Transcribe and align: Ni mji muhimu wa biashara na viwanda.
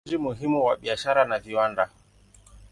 Ni 0.05 0.09
mji 0.11 0.17
muhimu 0.23 0.65
wa 0.65 0.77
biashara 0.77 1.25
na 1.25 1.39
viwanda. 1.39 1.89